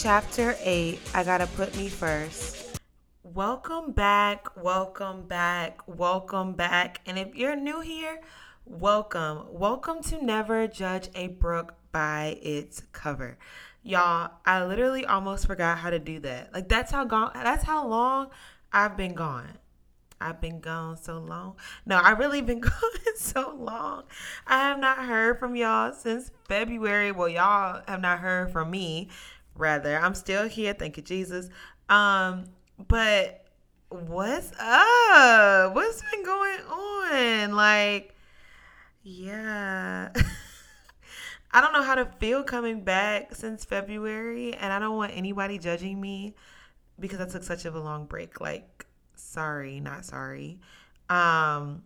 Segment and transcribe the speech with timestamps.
[0.00, 2.78] Chapter 8 I Gotta Put Me First.
[3.24, 7.00] Welcome back, welcome back, welcome back.
[7.04, 8.20] And if you're new here,
[8.64, 9.46] welcome.
[9.50, 13.38] Welcome to Never Judge a Brook by its cover.
[13.82, 16.54] Y'all, I literally almost forgot how to do that.
[16.54, 18.28] Like that's how gone that's how long
[18.72, 19.58] I've been gone.
[20.20, 21.56] I've been gone so long.
[21.86, 22.72] No, I really been gone
[23.16, 24.04] so long.
[24.46, 27.12] I have not heard from y'all since February.
[27.12, 29.08] Well, y'all have not heard from me.
[29.58, 30.72] Rather, I'm still here.
[30.72, 31.50] Thank you, Jesus.
[31.88, 32.44] Um,
[32.86, 33.44] but
[33.88, 35.74] what's up?
[35.74, 37.52] What's been going on?
[37.56, 38.14] Like,
[39.02, 40.10] yeah.
[41.50, 45.58] I don't know how to feel coming back since February, and I don't want anybody
[45.58, 46.34] judging me
[47.00, 48.40] because I took such of a long break.
[48.40, 50.60] Like, sorry, not sorry.
[51.08, 51.82] Um,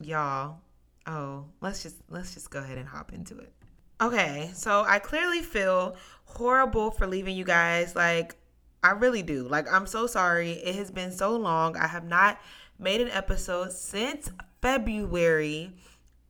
[0.00, 0.58] y'all.
[1.06, 3.52] Oh, let's just let's just go ahead and hop into it.
[4.00, 7.94] Okay, so I clearly feel horrible for leaving you guys.
[7.94, 8.34] Like,
[8.82, 9.46] I really do.
[9.46, 10.52] Like, I'm so sorry.
[10.52, 11.76] It has been so long.
[11.76, 12.40] I have not
[12.78, 14.30] made an episode since
[14.62, 15.72] February,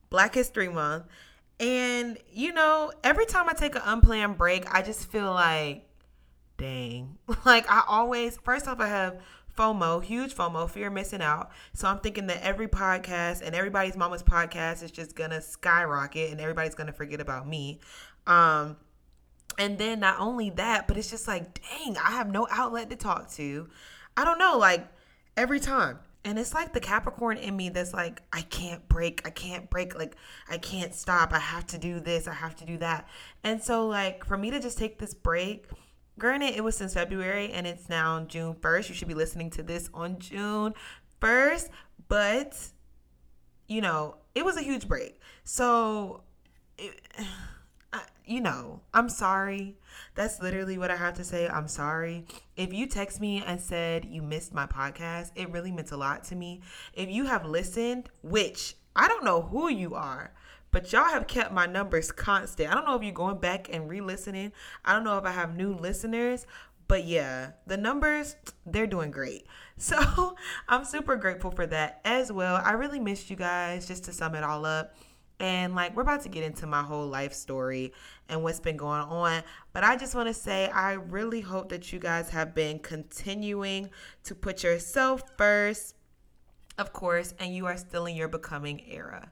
[0.09, 1.05] Black History Month.
[1.61, 5.87] And, you know, every time I take an unplanned break, I just feel like,
[6.57, 7.17] dang.
[7.45, 9.21] Like, I always, first off, I have
[9.61, 11.51] FOMO, huge FOMO, fear of missing out.
[11.73, 16.41] So I'm thinking that every podcast and everybody's mama's podcast is just gonna skyrocket and
[16.41, 17.79] everybody's gonna forget about me.
[18.25, 18.77] Um,
[19.59, 22.95] and then not only that, but it's just like, dang, I have no outlet to
[22.95, 23.69] talk to.
[24.17, 24.87] I don't know, like
[25.37, 25.99] every time.
[26.23, 29.95] And it's like the Capricorn in me that's like, I can't break, I can't break,
[29.95, 30.15] like,
[30.49, 31.33] I can't stop.
[31.33, 33.07] I have to do this, I have to do that.
[33.43, 35.67] And so, like, for me to just take this break
[36.19, 38.89] Granted, it was since February and it's now June 1st.
[38.89, 40.73] You should be listening to this on June
[41.21, 41.69] 1st,
[42.07, 42.57] but
[43.67, 45.19] you know, it was a huge break.
[45.45, 46.23] So,
[46.77, 46.99] it,
[48.25, 49.77] you know, I'm sorry.
[50.15, 51.47] That's literally what I have to say.
[51.47, 52.25] I'm sorry.
[52.57, 56.25] If you text me and said you missed my podcast, it really meant a lot
[56.25, 56.61] to me.
[56.93, 60.33] If you have listened, which I don't know who you are,
[60.71, 62.71] but y'all have kept my numbers constant.
[62.71, 64.53] I don't know if you're going back and re-listening.
[64.85, 66.45] I don't know if I have new listeners,
[66.87, 69.45] but yeah, the numbers they're doing great.
[69.77, 70.35] So
[70.67, 72.61] I'm super grateful for that as well.
[72.63, 73.87] I really missed you guys.
[73.87, 74.93] Just to sum it all up.
[75.39, 77.91] And like, we're about to get into my whole life story
[78.29, 79.41] and what's been going on.
[79.73, 83.89] But I just want to say, I really hope that you guys have been continuing
[84.25, 85.95] to put yourself first,
[86.77, 89.31] of course, and you are still in your becoming era.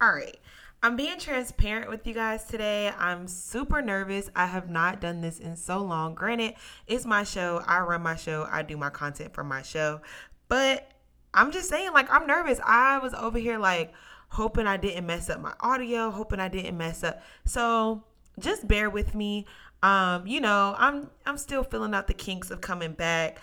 [0.00, 0.38] All right.
[0.84, 2.92] I'm being transparent with you guys today.
[2.98, 4.28] I'm super nervous.
[4.34, 6.16] I have not done this in so long.
[6.16, 6.54] Granted,
[6.88, 7.62] it's my show.
[7.66, 8.48] I run my show.
[8.50, 10.00] I do my content for my show.
[10.48, 10.90] But
[11.32, 12.58] I'm just saying, like, I'm nervous.
[12.66, 13.92] I was over here, like,
[14.26, 17.22] hoping I didn't mess up my audio, hoping I didn't mess up.
[17.44, 18.02] So
[18.40, 19.46] just bear with me.
[19.84, 23.38] Um, you know, I'm I'm still filling out the kinks of coming back.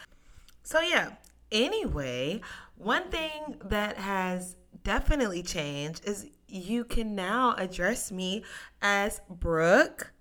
[0.63, 1.11] So yeah.
[1.51, 2.41] Anyway,
[2.75, 8.43] one thing that has definitely changed is you can now address me
[8.81, 10.11] as Brooke,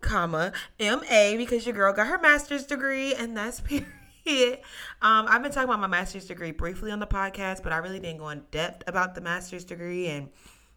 [0.00, 3.60] comma, MA, because your girl got her master's degree, and that's
[4.24, 4.60] period.
[5.02, 8.00] Um, I've been talking about my master's degree briefly on the podcast, but I really
[8.00, 10.28] didn't go in depth about the master's degree and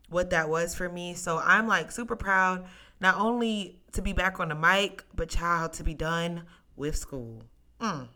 [0.10, 1.14] what that was for me.
[1.14, 2.66] So I'm like super proud,
[3.00, 6.44] not only to be back on the mic, but child to be done
[6.76, 7.44] with school.
[7.80, 8.10] Mm.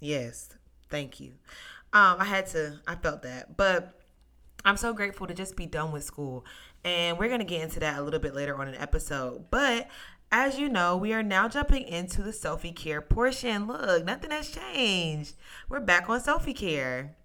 [0.00, 0.50] Yes,
[0.88, 1.32] thank you.
[1.92, 3.99] Um, I had to, I felt that, but
[4.64, 6.44] I'm so grateful to just be done with school.
[6.84, 9.46] And we're going to get into that a little bit later on an episode.
[9.50, 9.88] But
[10.32, 13.66] as you know, we are now jumping into the selfie care portion.
[13.66, 15.34] Look, nothing has changed.
[15.68, 17.16] We're back on selfie care.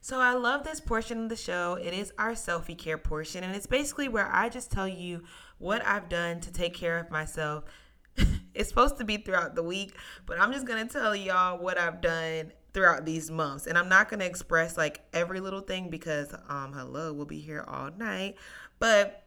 [0.00, 1.78] So I love this portion of the show.
[1.82, 5.22] It is our selfie care portion, and it's basically where I just tell you
[5.58, 7.64] what I've done to take care of myself.
[8.54, 11.78] it's supposed to be throughout the week, but I'm just going to tell y'all what
[11.78, 13.66] I've done throughout these months.
[13.66, 17.40] And I'm not going to express like every little thing because um hello, we'll be
[17.40, 18.34] here all night.
[18.78, 19.22] But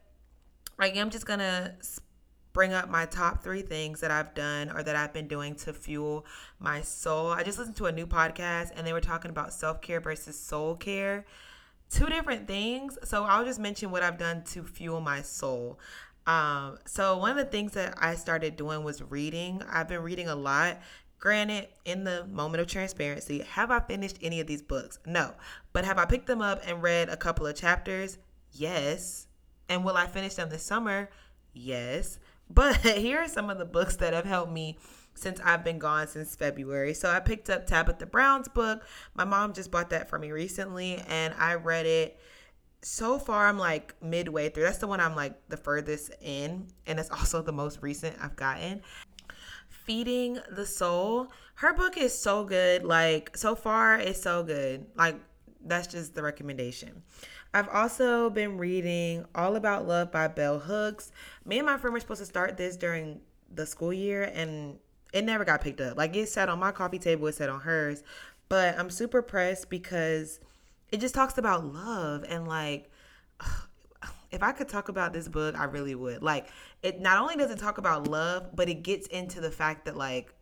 [0.78, 1.74] I am just going to
[2.54, 5.74] bring up my top 3 things that I've done or that I've been doing to
[5.74, 6.26] fuel
[6.60, 7.32] my soul.
[7.32, 10.76] I just listened to a new podcast and they were talking about self-care versus soul
[10.76, 11.26] care.
[11.90, 12.98] Two different things.
[13.04, 15.80] So I'll just mention what I've done to fuel my soul.
[16.26, 19.64] Um, so one of the things that I started doing was reading.
[19.70, 20.80] I've been reading a lot
[21.20, 25.00] Granted, in the moment of transparency, have I finished any of these books?
[25.06, 25.34] No.
[25.74, 28.18] But have I picked them up and read a couple of chapters?
[28.52, 29.28] Yes.
[29.68, 31.10] And will I finish them this summer?
[31.54, 32.20] Yes.
[32.50, 34.78] But here are some of the books that have helped me
[35.16, 36.94] since I've been gone since February.
[36.94, 38.84] So I picked up Tabitha Brown's book.
[39.16, 42.20] My mom just bought that for me recently and I read it.
[42.84, 44.64] So far I'm like midway through.
[44.64, 48.36] That's the one I'm like the furthest in and it's also the most recent I've
[48.36, 48.84] gotten.
[49.88, 51.32] Feeding the Soul.
[51.56, 52.84] Her book is so good.
[52.84, 54.86] Like, so far, it's so good.
[54.96, 55.16] Like,
[55.66, 57.04] that's just the recommendation.
[57.54, 61.12] I've also been reading All About Love by Bell Hooks.
[61.46, 64.78] Me and my friend were supposed to start this during the school year, and
[65.14, 65.98] it never got picked up.
[65.98, 68.04] Like, it sat on my coffee table, it sat on hers.
[68.50, 70.42] But I'm super pressed because
[70.92, 72.92] it just talks about love and like
[74.32, 76.22] if I could talk about this book, I really would.
[76.22, 76.48] Like
[76.84, 79.96] it not only does it talk about love, but it gets into the fact that
[79.96, 80.34] like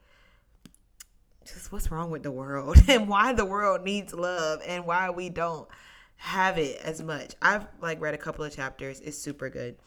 [1.46, 5.30] just what's wrong with the world and why the world needs love and why we
[5.30, 5.68] don't
[6.18, 7.34] have it as much.
[7.42, 9.00] I've like read a couple of chapters.
[9.02, 9.78] It's super good.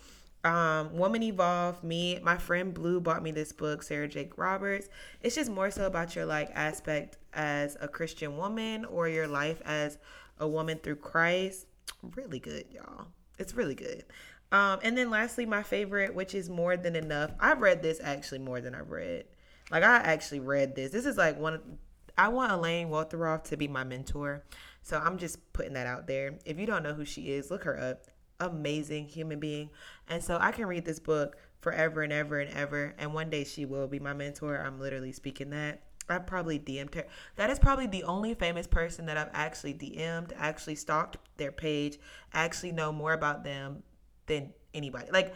[0.44, 4.88] Um, Woman Evolve, me, my friend Blue bought me this book, Sarah Jakes Roberts.
[5.20, 9.60] It's just more so about your like aspect as a Christian woman or your life
[9.64, 9.98] as
[10.38, 11.66] a woman through Christ.
[12.14, 13.08] Really good, y'all.
[13.38, 14.04] It's really good.
[14.50, 17.32] Um, and then lastly, my favorite, which is More Than Enough.
[17.38, 19.24] I've read this actually more than I've read.
[19.70, 20.90] Like I actually read this.
[20.90, 21.78] This is like one.
[22.16, 24.44] I want Elaine Welteroth to be my mentor,
[24.82, 26.38] so I'm just putting that out there.
[26.44, 28.04] If you don't know who she is, look her up.
[28.40, 29.68] Amazing human being,
[30.08, 32.94] and so I can read this book forever and ever and ever.
[32.96, 34.56] And one day she will be my mentor.
[34.58, 35.82] I'm literally speaking that.
[36.08, 37.04] I probably DM'd her.
[37.36, 41.98] That is probably the only famous person that I've actually DM'd, actually stalked their page,
[42.32, 43.82] actually know more about them
[44.26, 45.10] than anybody.
[45.10, 45.34] Like,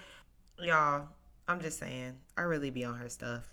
[0.59, 1.09] y'all,
[1.49, 3.45] I'm just saying, I really be on her stuff.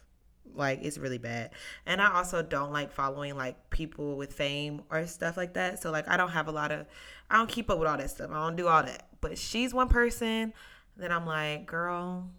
[0.54, 1.52] Like, it's really bad.
[1.86, 5.82] And I also don't like following like people with fame or stuff like that.
[5.82, 6.86] So, like, I don't have a lot of,
[7.30, 8.32] I don't keep up with all that stuff.
[8.32, 9.08] I don't do all that.
[9.22, 10.54] But she's one person
[10.98, 12.30] that I'm like, girl,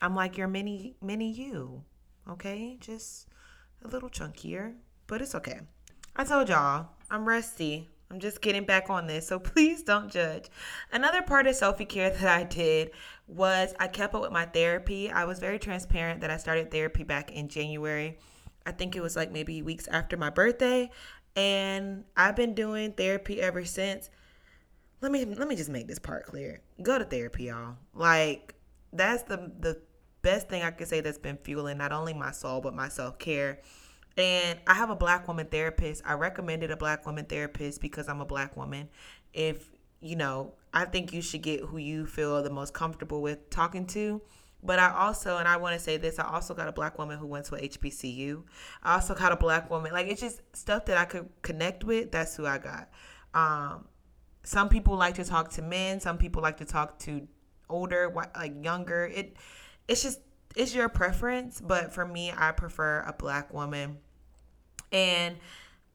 [0.00, 1.84] I'm like your mini, mini you
[2.28, 3.28] Okay, just
[3.84, 4.74] a little chunkier,
[5.06, 5.60] but it's okay.
[6.14, 7.88] I told y'all, I'm rusty.
[8.10, 10.48] I'm just getting back on this, so please don't judge.
[10.92, 12.90] Another part of selfie care that I did
[13.26, 15.10] was I kept up with my therapy.
[15.10, 18.18] I was very transparent that I started therapy back in January.
[18.66, 20.90] I think it was like maybe weeks after my birthday,
[21.34, 24.10] and I've been doing therapy ever since.
[25.00, 26.60] Let me let me just make this part clear.
[26.82, 27.76] Go to therapy, y'all.
[27.94, 28.54] Like
[28.92, 29.80] that's the the
[30.22, 33.18] best thing I could say that's been fueling not only my soul but my self
[33.18, 33.60] care.
[34.16, 36.02] And I have a black woman therapist.
[36.04, 38.88] I recommended a black woman therapist because I'm a black woman.
[39.32, 39.70] If
[40.00, 43.86] you know, I think you should get who you feel the most comfortable with talking
[43.88, 44.20] to.
[44.64, 47.18] But I also, and I want to say this, I also got a black woman
[47.18, 48.42] who went to a HBCU.
[48.82, 49.92] I also got a black woman.
[49.92, 52.12] Like it's just stuff that I could connect with.
[52.12, 52.90] That's who I got.
[53.34, 53.86] Um,
[54.44, 56.00] some people like to talk to men.
[56.00, 57.26] Some people like to talk to
[57.68, 59.06] older, like younger.
[59.06, 59.36] It
[59.88, 60.20] it's just
[60.54, 63.98] it's your preference, but for me, I prefer a black woman,
[64.90, 65.36] and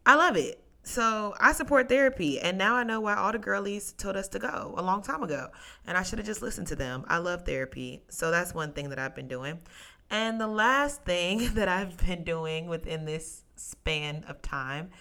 [0.06, 0.64] I love it.
[0.84, 4.40] So I support therapy, and now I know why all the girlies told us to
[4.40, 5.50] go a long time ago,
[5.86, 7.04] and I should have just listened to them.
[7.08, 9.60] I love therapy, so that's one thing that I've been doing.
[10.10, 14.92] And the last thing that I've been doing within this span of time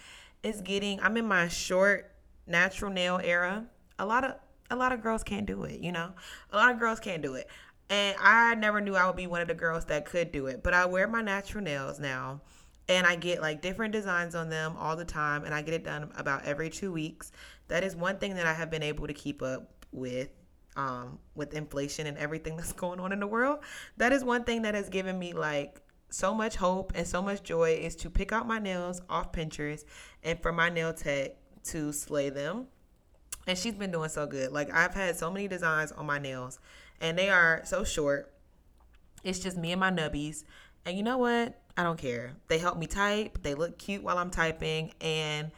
[0.43, 0.99] is getting.
[0.99, 2.11] I'm in my short
[2.45, 3.65] natural nail era.
[3.99, 4.35] A lot of
[4.69, 6.11] a lot of girls can't do it, you know.
[6.51, 7.47] A lot of girls can't do it.
[7.89, 10.61] And I never knew I would be one of the girls that could do it.
[10.63, 12.41] But I wear my natural nails now
[12.89, 15.83] and I get like different designs on them all the time and I get it
[15.83, 17.31] done about every 2 weeks.
[17.67, 20.29] That is one thing that I have been able to keep up with
[20.75, 23.59] um with inflation and everything that's going on in the world.
[23.97, 27.43] That is one thing that has given me like so much hope and so much
[27.43, 29.83] joy is to pick out my nails off Pinterest
[30.23, 32.67] and for my nail tech to slay them.
[33.45, 34.51] And she's been doing so good.
[34.51, 36.59] Like I've had so many designs on my nails
[37.01, 38.33] and they are so short.
[39.23, 40.43] It's just me and my nubbies.
[40.85, 41.59] And you know what?
[41.75, 42.33] I don't care.
[42.47, 43.43] They help me type.
[43.43, 45.51] They look cute while I'm typing and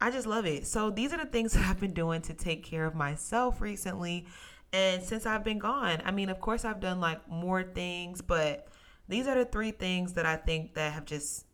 [0.00, 0.66] I just love it.
[0.66, 4.26] So these are the things that I've been doing to take care of myself recently.
[4.72, 8.68] And since I've been gone, I mean, of course I've done like more things, but
[9.08, 11.46] these are the three things that I think that have just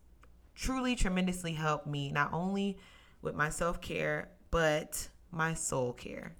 [0.53, 2.77] truly tremendously helped me not only
[3.21, 6.35] with my self-care, but my soul care.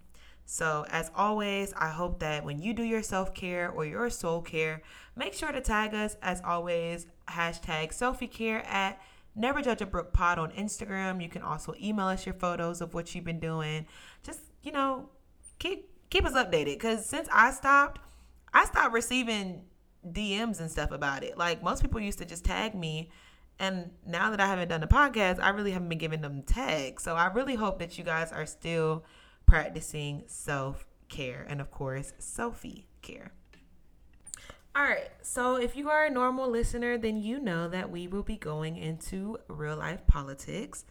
[0.45, 4.41] So, as always, I hope that when you do your self care or your soul
[4.41, 4.83] care,
[5.15, 9.01] make sure to tag us as always, hashtag selfie care at
[9.35, 11.21] Never Judge a Brook Pod on Instagram.
[11.21, 13.85] You can also email us your photos of what you've been doing.
[14.23, 15.09] Just, you know,
[15.59, 16.79] keep keep us updated.
[16.79, 17.99] Cause since I stopped,
[18.53, 19.63] I stopped receiving
[20.07, 21.37] DMs and stuff about it.
[21.37, 23.09] Like most people used to just tag me.
[23.59, 27.03] And now that I haven't done the podcast, I really haven't been giving them tags.
[27.03, 29.05] So I really hope that you guys are still
[29.45, 33.31] practicing self care and, of course, selfie care.
[34.75, 38.23] All right, so if you are a normal listener, then you know that we will
[38.23, 40.83] be going into real life politics.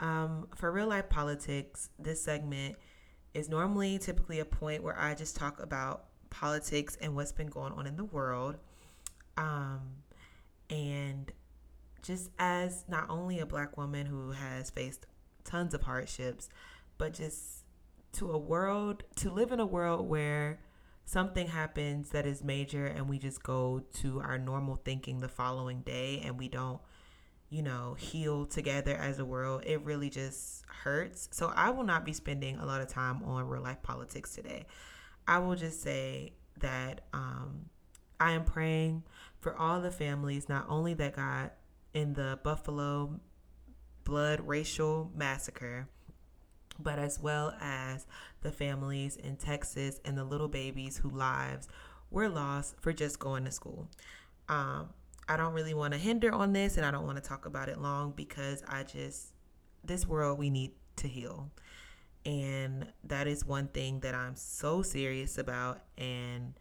[0.00, 2.76] Um, for real life politics, this segment
[3.32, 7.72] is normally typically a point where I just talk about politics and what's been going
[7.72, 8.56] on in the world.
[9.36, 10.02] Um,
[10.68, 11.30] And
[12.02, 15.06] just as not only a black woman who has faced
[15.44, 16.48] tons of hardships,
[16.98, 17.61] but just
[18.12, 20.60] to a world, to live in a world where
[21.04, 25.80] something happens that is major and we just go to our normal thinking the following
[25.80, 26.80] day and we don't
[27.52, 31.28] you know, heal together as a world, it really just hurts.
[31.32, 34.64] So I will not be spending a lot of time on real life politics today.
[35.28, 37.66] I will just say that um,
[38.18, 39.02] I am praying
[39.38, 41.52] for all the families, not only that got
[41.92, 43.20] in the Buffalo
[44.04, 45.90] blood racial massacre,
[46.78, 48.06] but as well as
[48.42, 51.68] the families in Texas and the little babies whose lives
[52.10, 53.88] were lost for just going to school.
[54.48, 54.90] Um,
[55.28, 57.68] I don't really want to hinder on this and I don't want to talk about
[57.68, 59.28] it long because I just,
[59.84, 61.50] this world, we need to heal.
[62.24, 65.82] And that is one thing that I'm so serious about.
[65.96, 66.54] And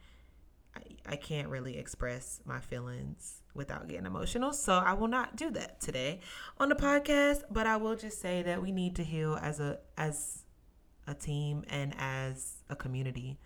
[1.12, 4.54] I, can't really express my feelings without getting emotional.
[4.54, 6.20] So I will not do that today
[6.60, 9.80] on the podcast, but I will just say that we need to heal as a,
[9.98, 10.44] as
[11.08, 13.38] a team and as a community.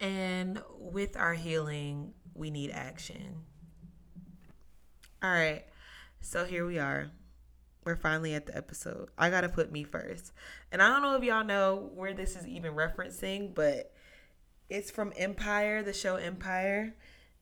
[0.00, 3.44] And with our healing, we need action
[5.24, 5.64] all right.
[6.20, 7.10] So here we are.
[7.86, 9.08] We're finally at the episode.
[9.16, 10.32] I got to put me first.
[10.70, 13.93] And I don't know if y'all know where this is even referencing, but
[14.68, 16.94] it's from Empire, the show Empire.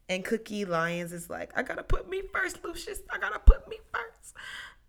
[0.08, 3.00] And Cookie Lyons is like, I got to put me first, Lucius.
[3.10, 4.34] I got to put me first.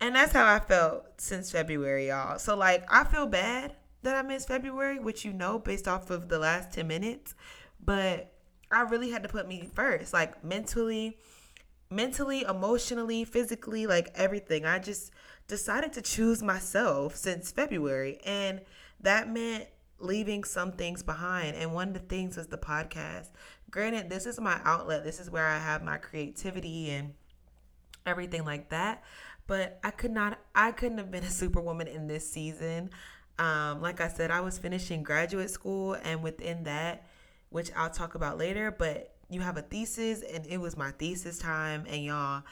[0.02, 2.40] And that's how I felt since February, y'all.
[2.40, 6.28] So, like, I feel bad that I missed February, which you know based off of
[6.28, 7.36] the last 10 minutes.
[7.80, 8.34] But
[8.70, 11.18] I really had to put me first, like, mentally
[11.94, 14.66] mentally, emotionally, physically, like everything.
[14.66, 15.12] I just
[15.48, 18.20] decided to choose myself since February.
[18.26, 18.62] And
[19.02, 19.68] that meant
[20.04, 21.56] leaving some things behind.
[21.56, 23.30] And one of the things was the podcast.
[23.72, 27.14] Granted, this is my outlet, this is where I have my creativity and
[28.06, 29.04] everything like that.
[29.48, 32.90] But I could not, I couldn't have been a superwoman in this season.
[33.40, 37.08] Um, like I said, I was finishing graduate school, and within that,
[37.50, 41.40] which I'll talk about later, but you have a thesis and it was my thesis
[41.40, 42.44] time and y'all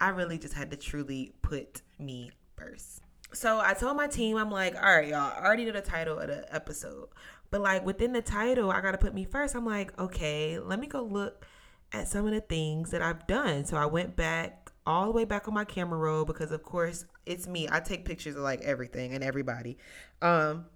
[0.00, 3.02] I really just had to truly put me first.
[3.32, 6.18] So I told my team, I'm like, all right, y'all, I already did the title
[6.18, 7.08] of the episode.
[7.50, 9.54] But like within the title, I gotta put me first.
[9.54, 11.46] I'm like, okay, let me go look
[11.92, 13.64] at some of the things that I've done.
[13.64, 17.04] So I went back all the way back on my camera roll because of course
[17.26, 17.68] it's me.
[17.70, 19.78] I take pictures of like everything and everybody.
[20.22, 20.66] Um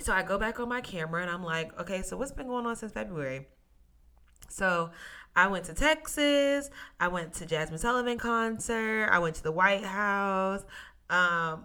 [0.00, 2.66] so I go back on my camera and I'm like, okay, so what's been going
[2.66, 3.48] on since February?
[4.48, 4.90] So
[5.34, 6.70] I went to Texas.
[6.98, 9.08] I went to Jazmine Sullivan concert.
[9.10, 10.64] I went to the White House.
[11.10, 11.64] Um,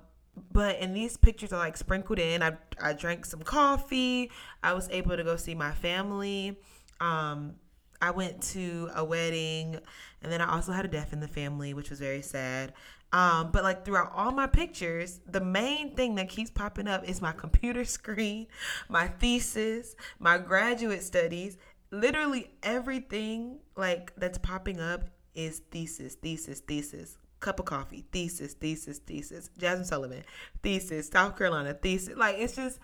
[0.52, 2.42] but in these pictures are like sprinkled in.
[2.42, 4.32] I I drank some coffee.
[4.64, 6.58] I was able to go see my family.
[7.00, 7.56] Um,
[8.02, 9.80] I went to a wedding,
[10.22, 12.74] and then I also had a death in the family, which was very sad.
[13.14, 17.22] Um, but like throughout all my pictures, the main thing that keeps popping up is
[17.22, 18.48] my computer screen,
[18.90, 21.58] my thesis, my graduate studies,
[21.92, 27.18] literally everything like that's popping up is thesis, thesis, thesis.
[27.44, 29.50] Cup of coffee, thesis, thesis, thesis.
[29.60, 30.24] Jazmine Sullivan,
[30.64, 31.10] thesis.
[31.10, 32.18] South Carolina, thesis.
[32.18, 32.80] Like it's just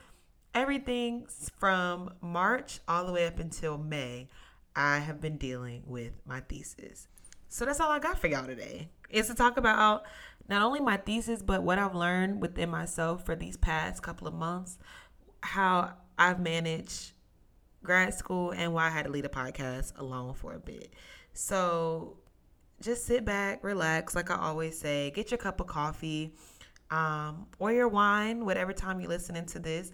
[0.53, 1.25] everything
[1.57, 4.29] from March all the way up until May.
[4.75, 7.07] I have been dealing with my thesis.
[7.47, 8.89] So that's all I got for y'all today.
[9.09, 10.03] Is to talk about
[10.47, 14.33] not only my thesis, but what I've learned within myself for these past couple of
[14.33, 14.77] months,
[15.41, 17.13] how I've managed
[17.83, 20.93] grad school and why I had to lead a podcast alone for a bit.
[21.33, 22.17] So
[22.81, 26.33] just sit back, relax, like I always say, get your cup of coffee
[26.91, 29.91] um, or your wine, whatever time you're listening to this.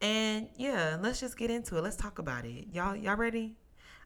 [0.00, 1.82] And yeah, let's just get into it.
[1.82, 2.66] Let's talk about it.
[2.72, 3.56] Y'all, y'all ready?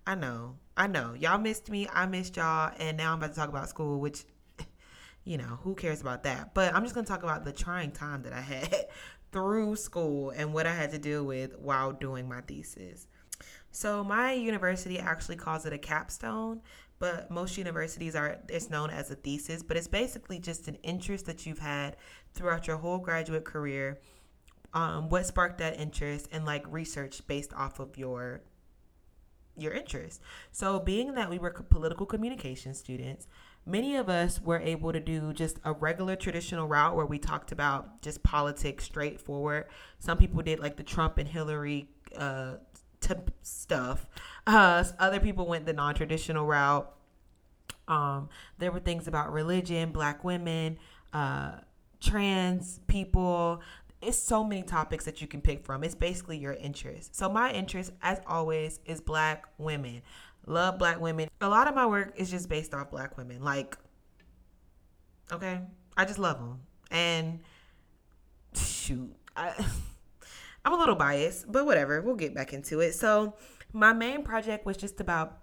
[0.06, 1.14] I know, I know.
[1.14, 1.88] Y'all missed me.
[1.92, 2.72] I missed y'all.
[2.78, 4.24] And now I'm about to talk about school, which,
[5.24, 6.54] you know, who cares about that?
[6.54, 8.86] But I'm just to talk about the trying time that I had
[9.32, 13.06] through school and what I had to deal with while doing my thesis.
[13.70, 16.62] So my university actually calls it a capstone,
[16.98, 21.26] but most universities are it's known as a thesis, but it's basically just an interest
[21.26, 21.96] that you've had
[22.34, 24.00] throughout your whole graduate career.
[24.74, 28.42] Um, what sparked that interest and like research based off of your
[29.56, 30.20] your interest.
[30.52, 33.26] So being that we were political communication students,
[33.66, 37.52] many of us were able to do just a regular traditional route where we talked
[37.52, 39.66] about just politics straightforward.
[39.98, 42.54] Some people did like the Trump and Hillary uh,
[43.00, 44.06] to stuff.
[44.48, 46.90] Uh, other people went the non traditional route.
[47.86, 50.78] Um, there were things about religion, black women,
[51.12, 51.58] uh,
[52.00, 53.60] trans people.
[54.00, 55.84] It's so many topics that you can pick from.
[55.84, 57.14] It's basically your interest.
[57.14, 60.00] So, my interest, as always, is black women.
[60.46, 61.28] Love black women.
[61.42, 63.42] A lot of my work is just based off black women.
[63.42, 63.76] Like,
[65.30, 65.60] Okay,
[65.96, 67.40] I just love them, and
[68.54, 69.52] shoot, I
[70.64, 72.00] I'm a little biased, but whatever.
[72.00, 72.94] We'll get back into it.
[72.94, 73.34] So
[73.72, 75.38] my main project was just about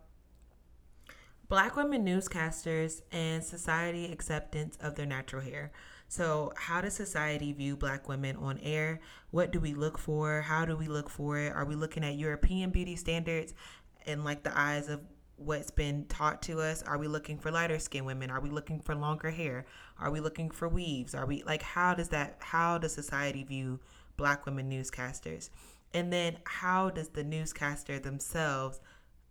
[1.47, 5.71] Black women newscasters and society acceptance of their natural hair.
[6.07, 8.99] So, how does society view black women on air?
[9.29, 10.41] What do we look for?
[10.41, 11.53] How do we look for it?
[11.53, 13.53] Are we looking at European beauty standards
[14.07, 15.01] in like the eyes of
[15.35, 16.81] what's been taught to us?
[16.81, 18.31] Are we looking for lighter skinned women?
[18.31, 19.65] Are we looking for longer hair?
[19.99, 21.13] Are we looking for weaves?
[21.13, 23.79] Are we like how does that how does society view
[24.17, 25.49] black women newscasters?
[25.95, 28.79] And then how does the newscaster themselves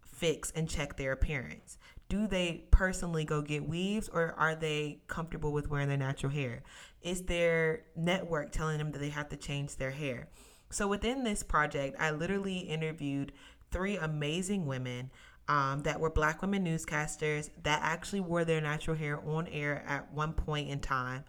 [0.05, 1.79] fix and check their appearance?
[2.09, 6.63] do they personally go get weaves or are they comfortable with wearing their natural hair?
[7.03, 10.29] Is their network telling them that they have to change their hair?
[10.71, 13.33] So within this project, I literally interviewed
[13.71, 15.11] three amazing women
[15.49, 20.13] um, that were black women newscasters that actually wore their natural hair on air at
[20.13, 21.25] one point in time,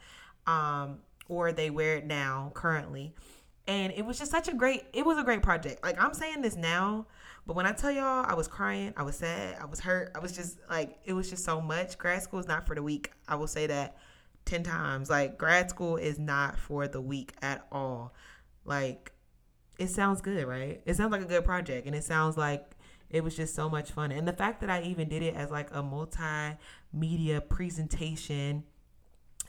[0.47, 3.13] um, or they wear it now currently.
[3.67, 5.83] And it was just such a great, it was a great project.
[5.83, 7.07] Like I'm saying this now,
[7.47, 10.19] but when I tell y'all I was crying, I was sad, I was hurt, I
[10.19, 11.97] was just like, it was just so much.
[11.97, 13.11] Grad school is not for the weak.
[13.27, 13.97] I will say that
[14.45, 15.09] 10 times.
[15.09, 18.13] Like, grad school is not for the weak at all.
[18.63, 19.11] Like,
[19.77, 20.81] it sounds good, right?
[20.85, 21.87] It sounds like a good project.
[21.87, 22.71] And it sounds like
[23.09, 24.11] it was just so much fun.
[24.11, 28.63] And the fact that I even did it as like a multimedia presentation,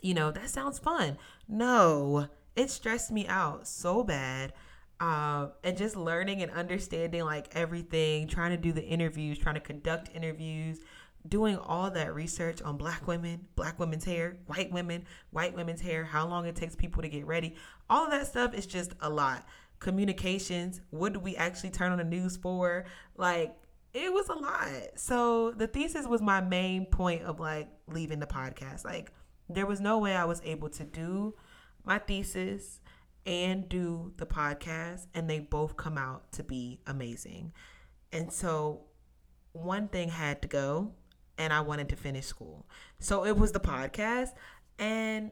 [0.02, 1.18] you know, that sounds fun.
[1.48, 4.52] No, it stressed me out so bad
[4.98, 9.60] um, and just learning and understanding like everything, trying to do the interviews, trying to
[9.60, 10.80] conduct interviews,
[11.28, 16.04] doing all that research on black women, black women's hair, white women, white women's hair,
[16.04, 17.54] how long it takes people to get ready.
[17.90, 19.46] All of that stuff is just a lot.
[19.78, 22.86] Communications, what do we actually turn on the news for?
[23.16, 23.54] Like,
[23.92, 24.70] it was a lot.
[24.94, 28.84] So, the thesis was my main point of like leaving the podcast.
[28.84, 29.12] Like,
[29.50, 31.34] there was no way I was able to do
[31.86, 32.80] my thesis
[33.24, 37.52] and do the podcast, and they both come out to be amazing.
[38.12, 38.82] And so
[39.52, 40.92] one thing had to go,
[41.38, 42.66] and I wanted to finish school.
[42.98, 44.30] So it was the podcast,
[44.78, 45.30] and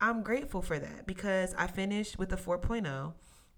[0.00, 3.14] I'm grateful for that because I finished with a 4.0.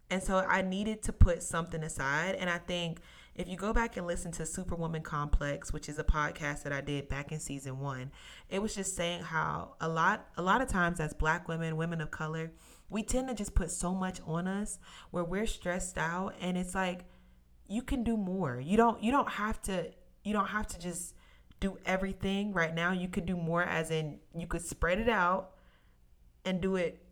[0.08, 2.36] And so I needed to put something aside.
[2.36, 3.00] And I think
[3.36, 6.80] if you go back and listen to Superwoman Complex, which is a podcast that I
[6.80, 8.10] did back in season one,
[8.48, 12.00] it was just saying how a lot a lot of times as black women, women
[12.00, 12.52] of color,
[12.88, 14.78] we tend to just put so much on us
[15.10, 17.04] where we're stressed out and it's like
[17.68, 18.58] you can do more.
[18.58, 19.92] You don't you don't have to
[20.24, 21.14] you don't have to just
[21.60, 22.92] do everything right now.
[22.92, 25.50] You could do more as in you could spread it out
[26.46, 27.05] and do it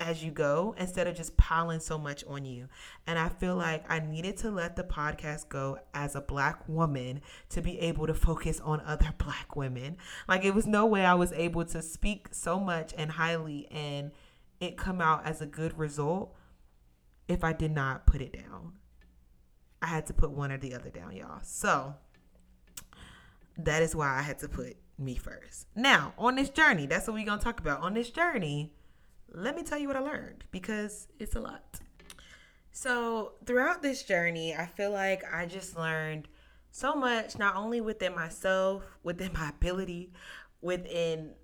[0.00, 2.68] as you go instead of just piling so much on you.
[3.06, 7.20] And I feel like I needed to let the podcast go as a black woman
[7.50, 9.98] to be able to focus on other black women.
[10.26, 14.10] Like it was no way I was able to speak so much and highly and
[14.58, 16.34] it come out as a good result
[17.28, 18.72] if I did not put it down.
[19.82, 21.40] I had to put one or the other down, y'all.
[21.42, 21.94] So
[23.56, 25.66] that is why I had to put me first.
[25.74, 27.80] Now, on this journey, that's what we're going to talk about.
[27.80, 28.72] On this journey,
[29.32, 31.80] let me tell you what I learned because it's a lot.
[32.72, 36.28] So, throughout this journey, I feel like I just learned
[36.70, 40.12] so much, not only within myself, within my ability,
[40.62, 41.34] within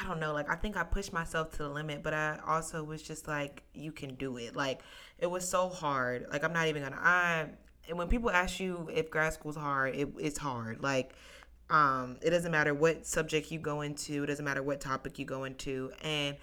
[0.00, 2.82] I don't know, like I think I pushed myself to the limit, but I also
[2.82, 4.56] was just like, you can do it.
[4.56, 4.80] Like
[5.18, 6.26] it was so hard.
[6.30, 7.48] Like I'm not even gonna I
[7.88, 10.82] and when people ask you if grad school's hard, it, it's hard.
[10.82, 11.14] Like
[11.70, 15.24] um, it doesn't matter what subject you go into, it doesn't matter what topic you
[15.24, 15.90] go into.
[16.02, 16.36] And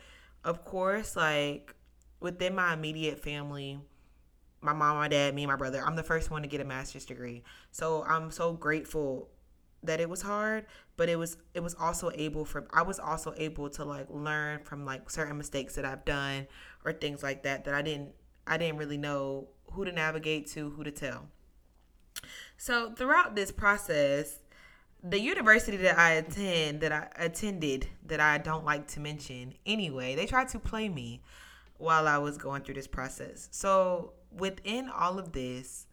[0.43, 1.75] of course, like
[2.19, 3.79] within my immediate family,
[4.61, 6.65] my mom, my dad, me, and my brother, I'm the first one to get a
[6.65, 7.43] master's degree.
[7.71, 9.29] So I'm so grateful
[9.83, 10.65] that it was hard
[10.97, 14.59] but it was it was also able for i was also able to like learn
[14.59, 16.45] from like certain mistakes that i've done
[16.83, 18.11] or things like that that i didn't
[18.45, 21.27] i didn't really know who to navigate to who to tell
[22.57, 24.39] so throughout this process
[25.03, 30.15] the university that i attend that i attended that i don't like to mention anyway
[30.15, 31.21] they tried to play me
[31.77, 35.87] while i was going through this process so within all of this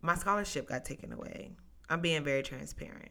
[0.00, 1.52] my scholarship got taken away
[1.90, 3.10] I'm being very transparent.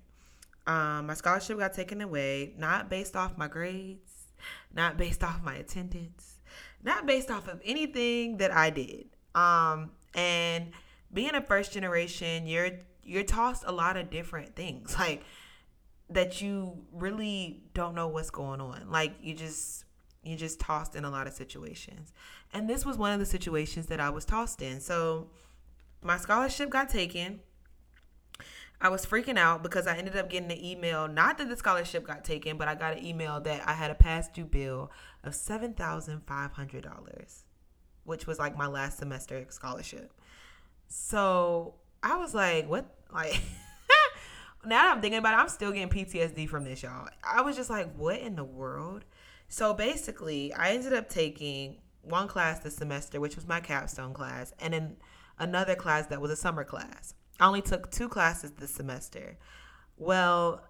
[0.66, 4.28] Um, my scholarship got taken away, not based off my grades,
[4.74, 6.40] not based off my attendance,
[6.82, 9.08] not based off of anything that I did.
[9.36, 10.72] Um, and
[11.14, 12.72] being a first generation, you're
[13.10, 15.24] you're tossed a lot of different things, like
[16.10, 18.90] that you really don't know what's going on.
[18.90, 19.86] Like you just
[20.24, 22.14] you're just tossed in a lot of situations.
[22.54, 24.82] And this was one of the situations that I was tossed in.
[24.82, 25.28] So
[26.02, 27.40] my scholarship got taken
[28.82, 31.08] I was freaking out because I ended up getting an email.
[31.08, 33.96] Not that the scholarship got taken, but I got an email that I had a
[33.96, 34.92] past due bill
[35.24, 37.44] of seven thousand five hundred dollars,
[38.06, 40.14] which was like my last semester scholarship.
[40.88, 43.42] So I was like, "What?" Like
[44.66, 47.08] now that I'm thinking about it, I'm still getting PTSD from this, y'all.
[47.24, 49.06] I was just like, "What in the world?"
[49.48, 54.54] So basically, I ended up taking one class this semester, which was my capstone class,
[54.60, 54.98] and then
[55.40, 57.14] another class that was a summer class.
[57.40, 59.38] I only took two classes this semester.
[59.98, 60.64] Well,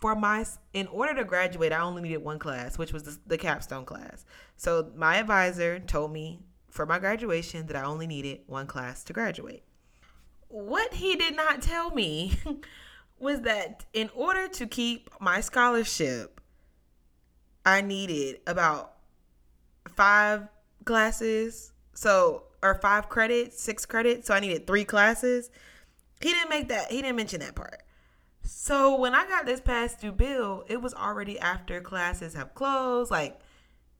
[0.00, 3.38] for my in order to graduate, I only needed one class, which was the, the
[3.38, 4.24] capstone class.
[4.56, 9.12] So my advisor told me for my graduation that I only needed one class to
[9.12, 9.64] graduate.
[10.48, 12.38] What he did not tell me
[13.18, 16.40] was that in order to keep my scholarship,
[17.64, 18.94] I needed about
[19.94, 20.48] five
[20.84, 21.72] classes.
[21.94, 24.26] So, or five credits, six credits.
[24.26, 25.50] So I needed three classes.
[26.20, 26.90] He didn't make that.
[26.90, 27.82] He didn't mention that part.
[28.42, 33.10] So when I got this past due bill, it was already after classes have closed.
[33.10, 33.38] Like,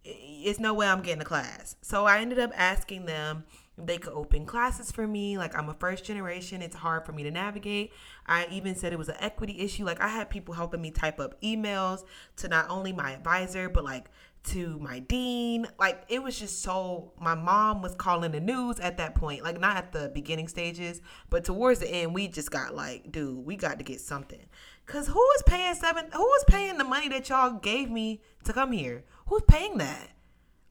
[0.04, 1.76] it's no way I'm getting a class.
[1.82, 3.44] So I ended up asking them
[3.78, 5.38] they could open classes for me.
[5.38, 6.62] Like, I'm a first generation.
[6.62, 7.92] It's hard for me to navigate.
[8.26, 9.84] I even said it was an equity issue.
[9.84, 12.04] Like, I had people helping me type up emails
[12.36, 14.10] to not only my advisor, but like
[14.44, 15.66] to my dean.
[15.78, 19.42] Like it was just so my mom was calling the news at that point.
[19.42, 23.44] Like not at the beginning stages, but towards the end we just got like, dude,
[23.44, 24.46] we got to get something.
[24.86, 28.52] Cause who is paying seven who is paying the money that y'all gave me to
[28.52, 29.04] come here?
[29.26, 30.10] Who's paying that?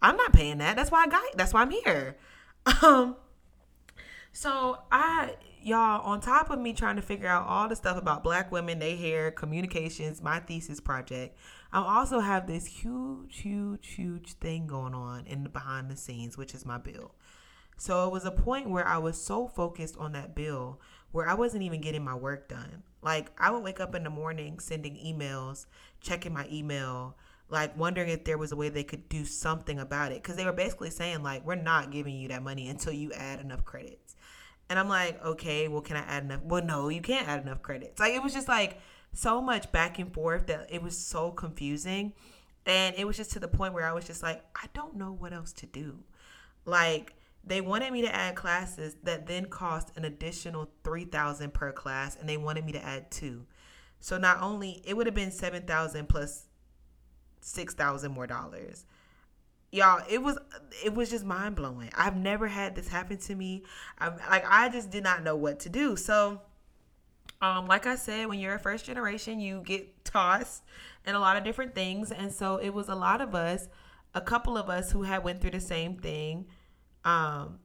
[0.02, 0.76] I'm not paying that.
[0.76, 2.17] That's why I got that's why I'm here.
[2.82, 3.15] Um
[4.32, 8.23] so I y'all on top of me trying to figure out all the stuff about
[8.23, 11.38] black women, they hair, communications, my thesis project.
[11.73, 16.38] I also have this huge, huge, huge thing going on in the behind the scenes,
[16.38, 17.15] which is my bill.
[17.77, 20.80] So it was a point where I was so focused on that bill
[21.12, 22.84] where I wasn't even getting my work done.
[23.01, 25.65] Like I would wake up in the morning sending emails,
[26.01, 27.15] checking my email,
[27.50, 30.22] like wondering if there was a way they could do something about it.
[30.24, 33.40] Cause they were basically saying, like, we're not giving you that money until you add
[33.40, 34.16] enough credits.
[34.70, 36.42] And I'm like, okay, well, can I add enough?
[36.44, 38.00] Well, no, you can't add enough credits.
[38.00, 38.80] Like it was just like
[39.14, 42.14] so much back and forth that it was so confusing.
[42.66, 45.14] And it was just to the point where I was just like, I don't know
[45.14, 46.00] what else to do.
[46.66, 47.14] Like
[47.46, 52.28] they wanted me to add classes that then cost an additional 3000 per class and
[52.28, 53.46] they wanted me to add two.
[54.02, 56.48] So not only it would have been 7000 plus
[57.41, 58.86] 6000 more dollars.
[59.71, 60.38] Y'all it was
[60.84, 61.91] it was just mind-blowing.
[61.95, 63.63] I've never had this happen to me.
[63.97, 65.95] I'm like i just did not know what to do.
[65.95, 66.41] So
[67.41, 70.63] um, like I said, when you're a first generation, you get tossed
[71.06, 73.67] in a lot of different things, and so it was a lot of us,
[74.15, 76.47] a couple of us who had went through the same thing,
[77.06, 77.60] um,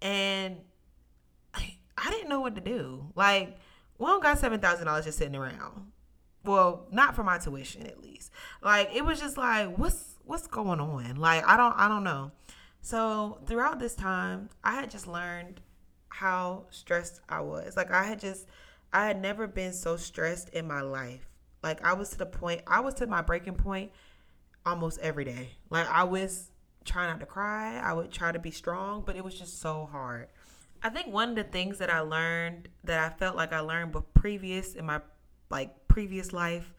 [0.00, 0.56] and
[1.52, 3.12] I, I didn't know what to do.
[3.14, 3.58] Like,
[3.98, 5.92] we don't got seven thousand dollars just sitting around.
[6.48, 8.32] Well, not for my tuition at least.
[8.62, 11.16] Like, it was just like, what's what's going on?
[11.16, 12.32] Like, I don't I don't know.
[12.80, 15.60] So throughout this time, I had just learned
[16.08, 17.76] how stressed I was.
[17.76, 18.46] Like, I had just
[18.92, 21.28] I had never been so stressed in my life.
[21.62, 23.90] Like I was to the point, I was to my breaking point
[24.64, 25.50] almost every day.
[25.70, 26.50] Like I was
[26.84, 27.78] trying not to cry.
[27.78, 30.28] I would try to be strong, but it was just so hard.
[30.82, 33.92] I think one of the things that I learned that I felt like I learned
[33.92, 35.00] but previous in my
[35.50, 36.72] like previous life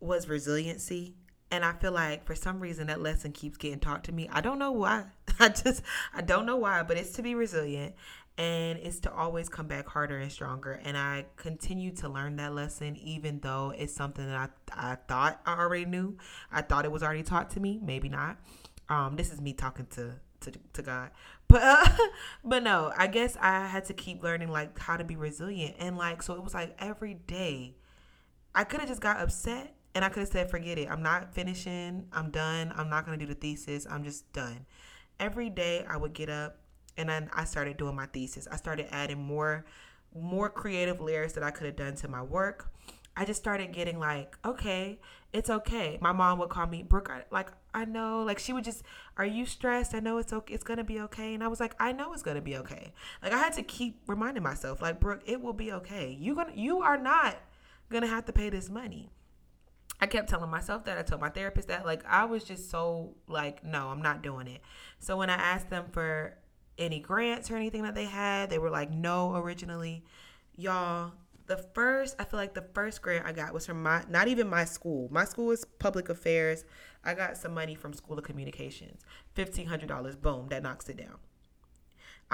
[0.00, 1.14] was resiliency.
[1.52, 4.28] And I feel like for some reason that lesson keeps getting taught to me.
[4.28, 5.04] I don't know why.
[5.38, 7.94] I just I don't know why, but it's to be resilient
[8.36, 12.52] and it's to always come back harder and stronger and i continue to learn that
[12.52, 16.18] lesson even though it's something that i, I thought i already knew
[16.50, 18.36] i thought it was already taught to me maybe not
[18.88, 21.12] um this is me talking to to, to god
[21.48, 21.86] but uh,
[22.44, 25.96] but no i guess i had to keep learning like how to be resilient and
[25.96, 27.76] like so it was like every day
[28.54, 31.32] i could have just got upset and i could have said forget it i'm not
[31.34, 34.66] finishing i'm done i'm not going to do the thesis i'm just done
[35.20, 36.58] every day i would get up
[36.96, 38.48] and then I started doing my thesis.
[38.50, 39.64] I started adding more
[40.16, 42.70] more creative layers that I could have done to my work.
[43.16, 45.00] I just started getting like, okay,
[45.32, 45.98] it's okay.
[46.00, 47.10] My mom would call me Brooke.
[47.32, 48.84] Like I know, like she would just,
[49.16, 49.92] are you stressed?
[49.92, 50.54] I know it's okay.
[50.54, 51.34] It's gonna be okay.
[51.34, 52.92] And I was like, I know it's gonna be okay.
[53.22, 56.16] Like I had to keep reminding myself, like Brooke, it will be okay.
[56.18, 57.36] You gonna, you are not
[57.90, 59.10] gonna have to pay this money.
[60.00, 60.98] I kept telling myself that.
[60.98, 61.86] I told my therapist that.
[61.86, 64.60] Like I was just so like, no, I'm not doing it.
[64.98, 66.36] So when I asked them for
[66.78, 68.50] any grants or anything that they had.
[68.50, 70.04] They were like, no, originally.
[70.56, 71.12] Y'all,
[71.46, 74.48] the first, I feel like the first grant I got was from my, not even
[74.48, 75.08] my school.
[75.10, 76.64] My school is public affairs.
[77.04, 79.02] I got some money from School of Communications.
[79.36, 81.18] $1,500, boom, that knocks it down.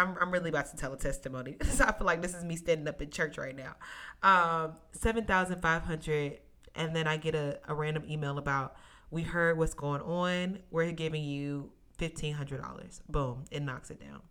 [0.00, 1.56] I'm, I'm really about to tell a testimony.
[1.62, 3.74] so I feel like this is me standing up in church right now.
[4.22, 6.38] Um, 7,500.
[6.74, 8.76] And then I get a, a random email about,
[9.10, 10.60] we heard what's going on.
[10.70, 13.00] We're giving you $1,500.
[13.08, 13.44] Boom.
[13.50, 14.22] It knocks it down.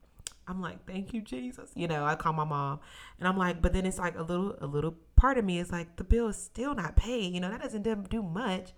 [0.48, 1.70] I'm like, thank you, Jesus.
[1.76, 2.80] You know, I call my mom
[3.20, 5.72] and I'm like, but then it's like a little, a little part of me is
[5.72, 7.34] like, the bill is still not paid.
[7.34, 8.72] You know, that doesn't do much.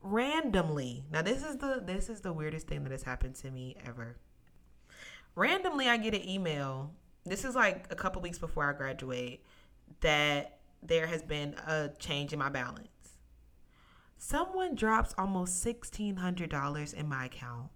[0.00, 1.04] Randomly.
[1.12, 4.16] Now this is the, this is the weirdest thing that has happened to me ever.
[5.34, 6.92] Randomly, I get an email.
[7.24, 9.44] This is like a couple weeks before I graduate
[10.00, 12.88] that there has been a change in my balance.
[14.18, 17.70] Someone drops almost $1,600 in my account,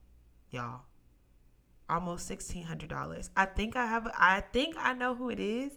[0.51, 0.83] y'all
[1.89, 3.31] almost sixteen hundred dollars.
[3.37, 4.11] I think I have.
[4.17, 5.73] I think I know who it is,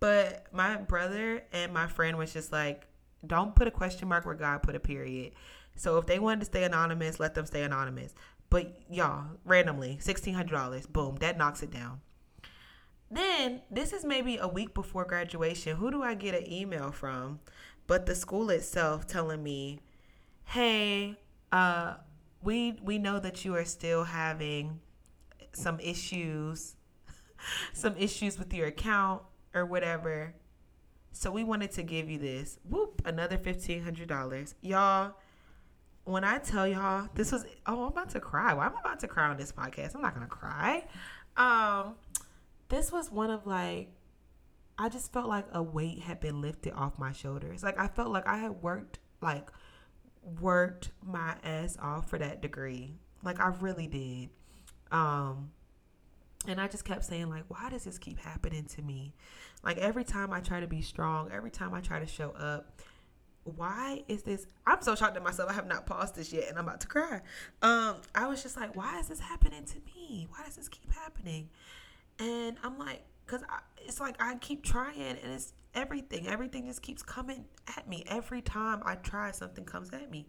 [0.00, 2.86] but my brother and my friend was just like,
[3.26, 5.34] "Don't put a question mark where God put a period."
[5.76, 8.14] So if they wanted to stay anonymous, let them stay anonymous.
[8.54, 12.00] But y'all, randomly, sixteen hundred dollars, boom, that knocks it down.
[13.10, 15.76] Then this is maybe a week before graduation.
[15.76, 17.40] Who do I get an email from?
[17.88, 19.80] But the school itself telling me,
[20.44, 21.16] "Hey,
[21.50, 21.94] uh,
[22.44, 24.78] we we know that you are still having
[25.52, 26.76] some issues,
[27.72, 30.32] some issues with your account or whatever.
[31.10, 32.60] So we wanted to give you this.
[32.62, 34.54] Whoop, another $1,500.
[34.62, 35.16] Y'all,
[36.04, 38.52] when I tell y'all, this was, oh, I'm about to cry.
[38.54, 39.94] Why am I about to cry on this podcast?
[39.94, 40.84] I'm not to cry.
[41.36, 41.94] Um,
[42.68, 43.88] this was one of like,
[44.78, 47.62] I just felt like a weight had been lifted off my shoulders.
[47.62, 49.50] Like I felt like I had worked, like,
[50.40, 52.96] worked my ass off for that degree.
[53.22, 54.30] Like I really did.
[54.90, 55.50] Um,
[56.46, 59.14] and I just kept saying, like, why does this keep happening to me?
[59.62, 62.80] Like, every time I try to be strong, every time I try to show up,
[63.44, 64.46] why is this?
[64.66, 65.50] I'm so shocked at myself.
[65.50, 67.20] I have not paused this yet and I'm about to cry.
[67.62, 70.26] Um, I was just like, why is this happening to me?
[70.30, 71.48] Why does this keep happening?
[72.18, 73.42] And I'm like, because
[73.78, 76.26] it's like I keep trying and it's everything.
[76.28, 77.44] Everything just keeps coming
[77.76, 78.04] at me.
[78.06, 80.26] Every time I try, something comes at me.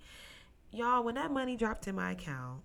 [0.72, 2.62] Y'all, when that money dropped in my account,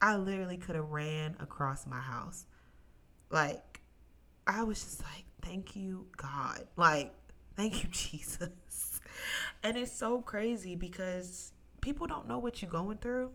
[0.00, 2.46] I literally could have ran across my house.
[3.30, 3.80] Like,
[4.46, 6.64] I was just like, thank you, God.
[6.76, 7.12] Like,
[7.56, 8.48] thank you, Jesus.
[9.62, 13.30] And it's so crazy because people don't know what you're going through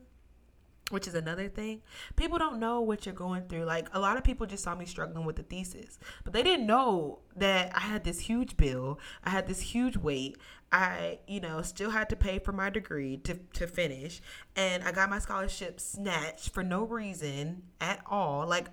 [0.90, 1.82] which is another thing.
[2.16, 3.64] People don't know what you're going through.
[3.64, 6.68] Like a lot of people just saw me struggling with the thesis, but they didn't
[6.68, 9.00] know that I had this huge bill.
[9.24, 10.38] I had this huge weight.
[10.72, 14.22] I, you know, still had to pay for my degree to to finish,
[14.56, 18.48] and I got my scholarship snatched for no reason at all.
[18.48, 18.68] Like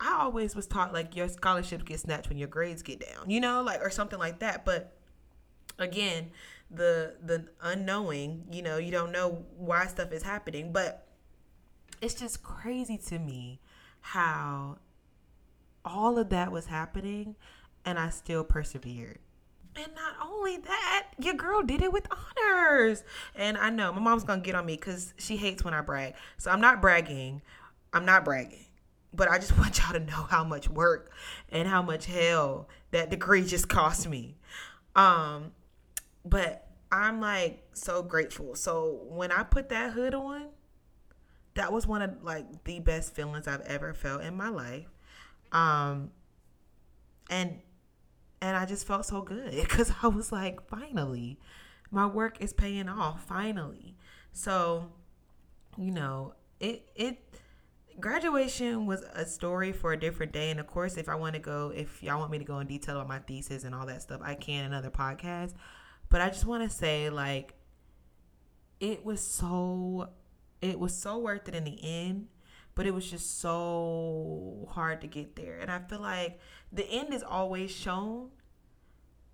[0.00, 3.40] I always was taught like your scholarship gets snatched when your grades get down, you
[3.40, 4.64] know, like or something like that.
[4.64, 4.96] But
[5.80, 6.30] again,
[6.70, 11.06] the the unknowing, you know, you don't know why stuff is happening, but
[12.00, 13.60] it's just crazy to me
[14.00, 14.78] how
[15.84, 17.36] all of that was happening
[17.84, 19.18] and I still persevered.
[19.76, 22.06] And not only that, your girl did it with
[22.38, 23.04] honors.
[23.34, 26.14] And I know my mom's gonna get on me because she hates when I brag.
[26.38, 27.42] So I'm not bragging.
[27.92, 28.66] I'm not bragging.
[29.12, 31.12] But I just want y'all to know how much work
[31.50, 34.36] and how much hell that degree just cost me.
[34.96, 35.52] Um,
[36.24, 38.54] but I'm like so grateful.
[38.54, 40.48] So when I put that hood on,
[41.54, 44.88] that was one of like the best feelings I've ever felt in my life.
[45.52, 46.10] Um
[47.28, 47.60] and
[48.42, 51.38] and I just felt so good because I was like, finally,
[51.90, 53.96] my work is paying off, finally.
[54.32, 54.92] So,
[55.76, 57.18] you know, it it
[57.98, 60.50] graduation was a story for a different day.
[60.50, 62.66] And of course, if I want to go, if y'all want me to go in
[62.66, 65.52] detail on my thesis and all that stuff, I can another podcast.
[66.10, 67.54] But I just want to say, like,
[68.80, 70.10] it was so
[70.60, 72.26] it was so worth it in the end,
[72.74, 75.58] but it was just so hard to get there.
[75.58, 76.38] And I feel like
[76.72, 78.30] the end is always shown.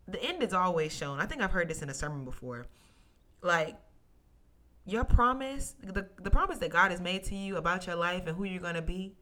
[0.07, 1.19] The end is always shown.
[1.19, 2.67] I think I've heard this in a sermon before.
[3.43, 3.77] Like
[4.85, 8.37] your promise, the, the promise that God has made to you about your life and
[8.37, 9.17] who you're gonna be,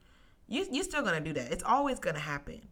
[0.46, 1.52] you you're still gonna do that.
[1.52, 2.68] It's always gonna happen.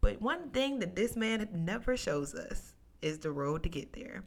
[0.00, 4.24] But one thing that this man never shows us is the road to get there.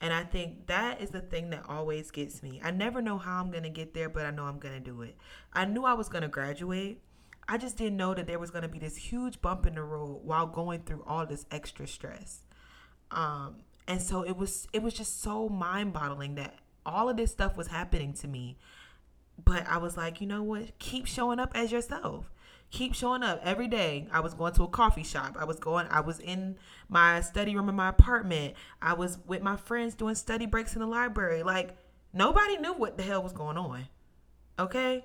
[0.00, 2.60] And I think that is the thing that always gets me.
[2.62, 4.80] I never know how I'm going to get there, but I know I'm going to
[4.80, 5.16] do it.
[5.52, 7.02] I knew I was going to graduate.
[7.48, 9.82] I just didn't know that there was going to be this huge bump in the
[9.82, 12.44] road while going through all this extra stress.
[13.10, 13.56] Um,
[13.88, 17.68] and so it was it was just so mind-boggling that all of this stuff was
[17.68, 18.58] happening to me.
[19.42, 20.78] But I was like, you know what?
[20.78, 22.30] Keep showing up as yourself
[22.70, 24.06] keep showing up every day.
[24.12, 25.36] I was going to a coffee shop.
[25.38, 26.56] I was going, I was in
[26.88, 28.54] my study room in my apartment.
[28.82, 31.42] I was with my friends doing study breaks in the library.
[31.42, 31.76] Like,
[32.12, 33.88] nobody knew what the hell was going on.
[34.58, 35.04] Okay.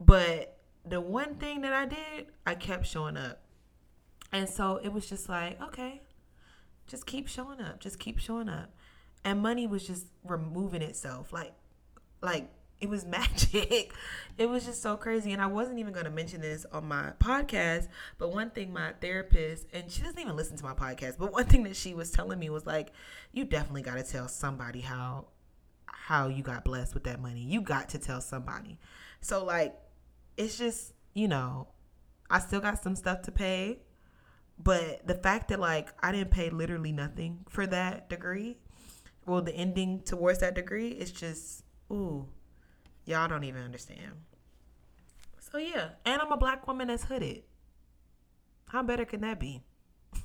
[0.00, 3.40] But the one thing that I did, I kept showing up.
[4.32, 6.02] And so it was just like, okay,
[6.86, 8.70] just keep showing up, just keep showing up.
[9.24, 11.32] And money was just removing itself.
[11.32, 11.54] Like
[12.20, 13.92] like it was magic.
[14.36, 15.32] It was just so crazy.
[15.32, 17.88] And I wasn't even going to mention this on my podcast.
[18.18, 21.44] But one thing my therapist, and she doesn't even listen to my podcast, but one
[21.44, 22.92] thing that she was telling me was like,
[23.32, 25.26] you definitely got to tell somebody how
[25.86, 27.40] how you got blessed with that money.
[27.40, 28.78] You got to tell somebody.
[29.20, 29.74] So like
[30.36, 31.68] it's just, you know,
[32.28, 33.78] I still got some stuff to pay.
[34.58, 38.58] But the fact that like I didn't pay literally nothing for that degree,
[39.26, 42.28] well, the ending towards that degree is just ooh,
[43.04, 44.12] y'all don't even understand.
[45.38, 47.42] So yeah, and I'm a black woman that's hooded.
[48.68, 49.62] How better can that be?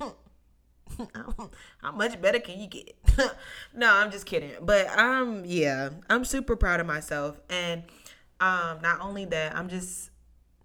[1.78, 2.96] How much better can you get?
[3.74, 4.52] no, I'm just kidding.
[4.60, 7.84] But I'm yeah, I'm super proud of myself and
[8.40, 10.10] um not only that, I'm just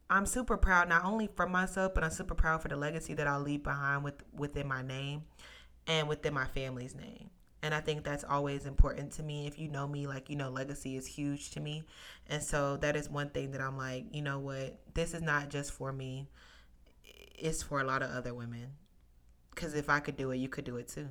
[0.10, 3.28] I'm super proud not only for myself, but I'm super proud for the legacy that
[3.28, 5.23] I'll leave behind with within my name
[5.88, 7.30] and within my family's name.
[7.65, 9.47] And I think that's always important to me.
[9.47, 11.82] If you know me, like, you know, legacy is huge to me.
[12.30, 14.78] And so that is one thing that I'm like, you know what?
[14.93, 16.28] This is not just for me,
[17.36, 18.67] it's for a lot of other women.
[19.49, 21.08] Because if I could do it, you could do it too.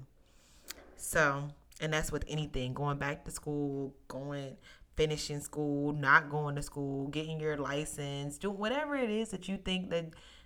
[0.97, 1.49] So,
[1.81, 4.57] and that's with anything going back to school, going,
[4.95, 9.57] finishing school, not going to school, getting your license, doing whatever it is that you
[9.57, 10.05] think that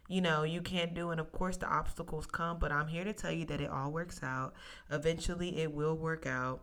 [0.09, 1.11] you know, you can't do.
[1.11, 3.92] And of course, the obstacles come, but I'm here to tell you that it all
[3.92, 4.55] works out.
[4.90, 6.61] Eventually, it will work out.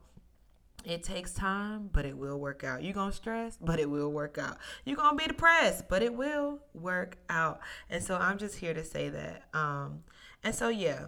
[0.83, 2.83] It takes time, but it will work out.
[2.83, 4.57] You're going to stress, but it will work out.
[4.83, 7.59] You're going to be depressed, but it will work out.
[7.89, 9.43] And so I'm just here to say that.
[9.53, 10.03] Um,
[10.43, 11.07] and so, yeah,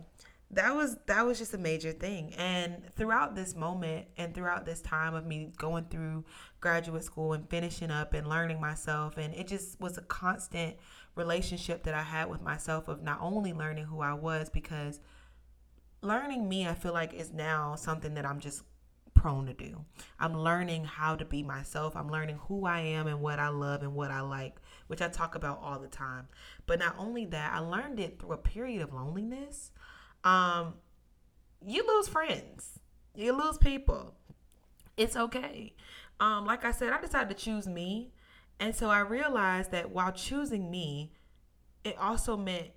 [0.52, 4.80] that was that was just a major thing and throughout this moment and throughout this
[4.82, 6.23] time of me going through
[6.62, 10.78] graduate school and finishing up and learning myself and it just was a constant
[11.17, 14.99] relationship that I had with myself of not only learning who I was because
[16.01, 18.63] learning me I feel like is now something that I'm just
[19.13, 19.84] prone to do.
[20.19, 21.95] I'm learning how to be myself.
[21.95, 25.08] I'm learning who I am and what I love and what I like, which I
[25.08, 26.27] talk about all the time.
[26.67, 29.71] But not only that, I learned it through a period of loneliness.
[30.23, 30.75] Um
[31.65, 32.80] you lose friends.
[33.15, 34.13] You lose people.
[34.95, 35.73] It's okay.
[36.19, 38.12] Um like I said, I decided to choose me
[38.60, 41.13] and so I realized that while choosing me,
[41.84, 42.72] it also meant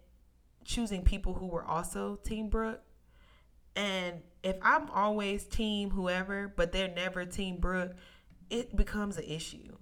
[0.65, 2.81] choosing people who were also Team Brook.
[3.77, 7.93] And if I'm always Team whoever, but they're never Team Brook,
[8.51, 9.77] it becomes an issue.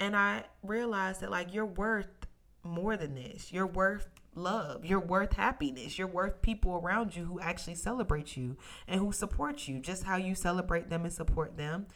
[0.00, 2.26] And I realized that, like, you're worth
[2.62, 3.52] more than this.
[3.52, 4.84] You're worth love.
[4.84, 5.98] You're worth happiness.
[5.98, 8.56] You're worth people around you who actually celebrate you
[8.86, 11.86] and who support you, just how you celebrate them and support them.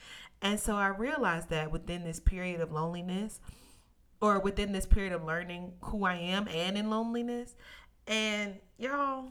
[0.42, 3.40] And so I realized that within this period of loneliness,
[4.20, 7.54] or within this period of learning who I am and in loneliness,
[8.06, 9.28] and y'all,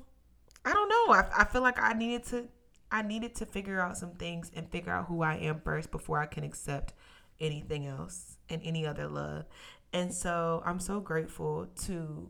[0.65, 1.13] I don't know.
[1.13, 2.47] I, I feel like I needed to
[2.91, 6.19] I needed to figure out some things and figure out who I am first before
[6.19, 6.93] I can accept
[7.39, 9.45] anything else and any other love.
[9.93, 12.29] And so I'm so grateful to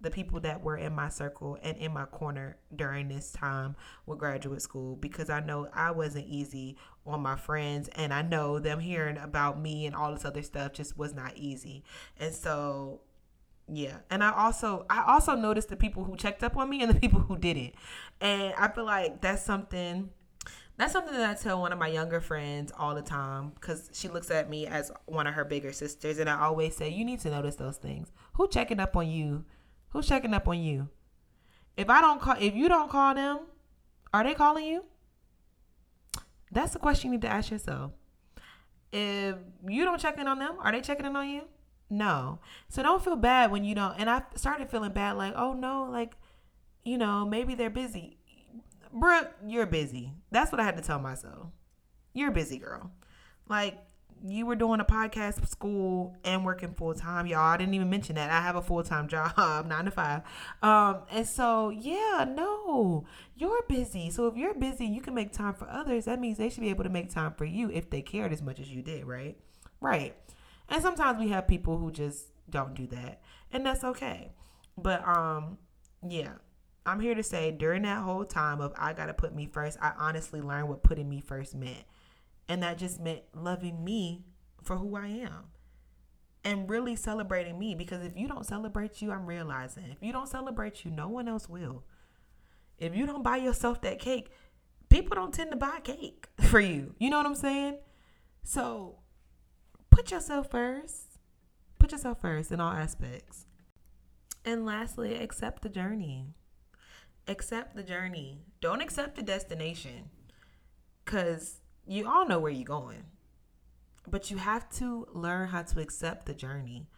[0.00, 4.18] the people that were in my circle and in my corner during this time with
[4.18, 8.80] graduate school because I know I wasn't easy on my friends and I know them
[8.80, 11.84] hearing about me and all this other stuff just was not easy.
[12.18, 13.00] And so
[13.72, 13.98] yeah.
[14.10, 17.00] And I also I also noticed the people who checked up on me and the
[17.00, 17.74] people who didn't.
[18.20, 20.10] And I feel like that's something
[20.76, 24.08] that's something that I tell one of my younger friends all the time because she
[24.08, 27.20] looks at me as one of her bigger sisters, and I always say, "You need
[27.20, 28.10] to notice those things.
[28.34, 29.44] Who checking up on you
[29.90, 30.88] Who's checking up on you?
[31.76, 33.40] If I don't call, if you don't call them,
[34.12, 34.84] are they calling you?
[36.52, 37.92] That's the question you need to ask yourself.
[38.92, 39.36] If
[39.68, 41.42] you don't check in on them, are they checking in on you?
[41.88, 42.38] No.
[42.68, 43.94] So don't feel bad when you don't.
[43.98, 46.16] And I started feeling bad, like, oh no, like,
[46.84, 48.18] you know, maybe they're busy.
[48.92, 50.12] Brook, you're busy.
[50.30, 51.48] That's what I had to tell myself.
[52.12, 52.90] You're busy girl.
[53.48, 53.78] Like,
[54.22, 57.40] you were doing a podcast school and working full time, y'all.
[57.40, 58.30] I didn't even mention that.
[58.30, 60.22] I have a full time job, nine to five.
[60.62, 63.06] Um, and so yeah, no,
[63.36, 64.10] you're busy.
[64.10, 66.04] So if you're busy, you can make time for others.
[66.04, 68.42] That means they should be able to make time for you if they cared as
[68.42, 69.36] much as you did, right?
[69.80, 70.14] Right.
[70.68, 74.32] And sometimes we have people who just don't do that, and that's okay.
[74.76, 75.58] But um,
[76.06, 76.32] yeah.
[76.86, 79.92] I'm here to say during that whole time of I gotta put me first, I
[79.98, 81.84] honestly learned what putting me first meant.
[82.50, 84.24] And that just meant loving me
[84.60, 85.44] for who I am
[86.42, 90.28] and really celebrating me because if you don't celebrate you, I'm realizing if you don't
[90.28, 91.84] celebrate you, no one else will.
[92.76, 94.32] If you don't buy yourself that cake,
[94.88, 96.96] people don't tend to buy cake for you.
[96.98, 97.78] You know what I'm saying?
[98.42, 98.98] So
[99.90, 101.18] put yourself first.
[101.78, 103.46] Put yourself first in all aspects.
[104.44, 106.34] And lastly, accept the journey.
[107.28, 108.40] Accept the journey.
[108.60, 110.10] Don't accept the destination.
[111.04, 113.04] Cause you all know where you're going.
[114.06, 116.88] But you have to learn how to accept the journey.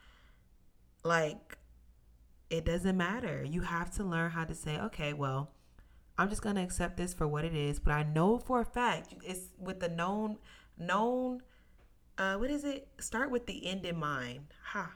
[1.05, 1.59] Like,
[2.49, 3.43] it doesn't matter.
[3.43, 5.51] You have to learn how to say, okay, well,
[6.19, 7.81] I'm just gonna accept this for what it is.
[7.81, 10.39] But I know for a fact it's with the known
[10.79, 11.43] known
[12.19, 12.89] uh what is it?
[13.01, 14.47] Start with the end in mind.
[14.73, 14.95] Ha.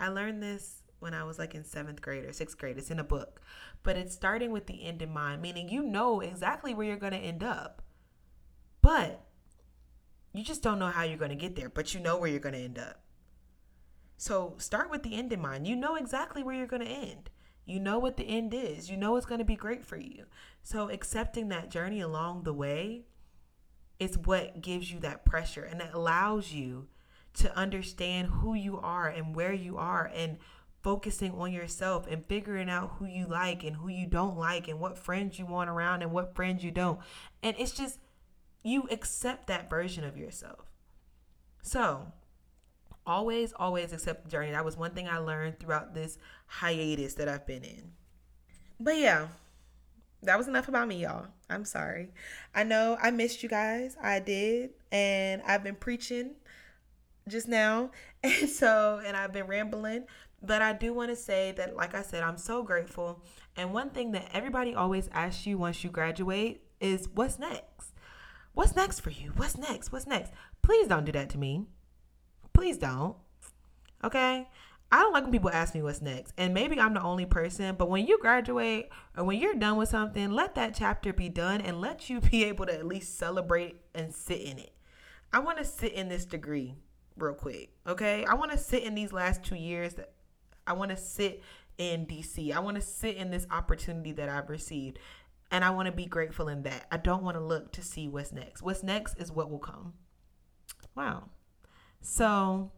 [0.00, 2.78] I learned this when I was like in seventh grade or sixth grade.
[2.78, 3.40] It's in a book.
[3.82, 7.16] But it's starting with the end in mind, meaning you know exactly where you're gonna
[7.16, 7.82] end up.
[8.82, 9.24] But
[10.32, 12.58] you just don't know how you're gonna get there, but you know where you're gonna
[12.58, 13.00] end up.
[14.16, 15.66] So start with the end in mind.
[15.66, 17.30] You know exactly where you're gonna end.
[17.68, 18.90] You know what the end is.
[18.90, 20.24] You know it's going to be great for you.
[20.62, 23.02] So accepting that journey along the way
[24.00, 26.88] is what gives you that pressure and it allows you
[27.34, 30.38] to understand who you are and where you are and
[30.82, 34.80] focusing on yourself and figuring out who you like and who you don't like and
[34.80, 36.98] what friends you want around and what friends you don't.
[37.42, 37.98] And it's just
[38.62, 40.66] you accept that version of yourself.
[41.62, 42.12] So,
[43.06, 44.52] always, always accept the journey.
[44.52, 47.92] That was one thing I learned throughout this hiatus that I've been in.
[48.78, 49.28] But yeah,
[50.22, 51.26] that was enough about me, y'all.
[51.48, 52.10] I'm sorry.
[52.54, 53.96] I know I missed you guys.
[54.02, 54.70] I did.
[54.92, 56.34] And I've been preaching
[57.26, 57.90] just now.
[58.24, 60.04] And so, and I've been rambling.
[60.42, 63.22] But I do want to say that, like I said, I'm so grateful.
[63.56, 67.87] And one thing that everybody always asks you once you graduate is what's next?
[68.58, 69.30] What's next for you?
[69.36, 69.92] What's next?
[69.92, 70.32] What's next?
[70.62, 71.66] Please don't do that to me.
[72.52, 73.14] Please don't.
[74.02, 74.48] Okay?
[74.90, 76.34] I don't like when people ask me what's next.
[76.36, 79.90] And maybe I'm the only person, but when you graduate or when you're done with
[79.90, 83.76] something, let that chapter be done and let you be able to at least celebrate
[83.94, 84.72] and sit in it.
[85.32, 86.74] I want to sit in this degree
[87.16, 87.70] real quick.
[87.86, 88.24] Okay?
[88.24, 89.94] I want to sit in these last 2 years
[90.66, 91.44] I want to sit
[91.78, 92.52] in DC.
[92.52, 94.98] I want to sit in this opportunity that I've received.
[95.50, 96.86] And I want to be grateful in that.
[96.90, 98.62] I don't want to look to see what's next.
[98.62, 99.94] What's next is what will come.
[100.94, 101.30] Wow.
[102.00, 102.72] So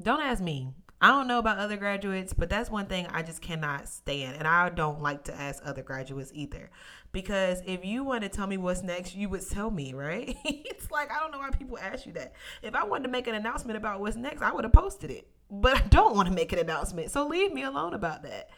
[0.00, 0.72] don't ask me.
[1.00, 4.36] I don't know about other graduates, but that's one thing I just cannot stand.
[4.36, 6.70] And I don't like to ask other graduates either.
[7.12, 10.36] Because if you want to tell me what's next, you would tell me, right?
[10.44, 12.32] it's like, I don't know why people ask you that.
[12.62, 15.28] If I wanted to make an announcement about what's next, I would have posted it.
[15.48, 17.12] But I don't want to make an announcement.
[17.12, 18.50] So leave me alone about that.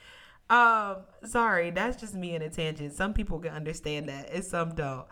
[0.51, 2.93] Um, sorry, that's just me in a tangent.
[2.93, 5.07] Some people can understand that, and some don't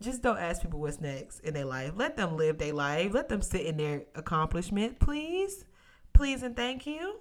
[0.00, 1.92] just don't ask people what's next in their life.
[1.94, 3.12] Let them live their life.
[3.12, 5.64] Let them sit in their accomplishment, please.
[6.14, 7.16] Please and thank you.